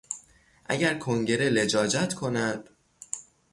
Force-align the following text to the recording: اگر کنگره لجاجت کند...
اگر 0.65 0.97
کنگره 0.97 1.49
لجاجت 1.49 2.13
کند... 2.13 2.69